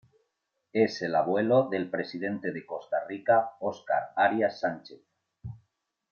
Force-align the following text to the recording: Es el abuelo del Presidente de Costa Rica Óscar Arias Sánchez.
Es 0.73 1.03
el 1.03 1.13
abuelo 1.13 1.69
del 1.69 1.87
Presidente 1.87 2.51
de 2.51 2.65
Costa 2.65 3.05
Rica 3.07 3.51
Óscar 3.59 4.13
Arias 4.15 4.59
Sánchez. 4.59 4.99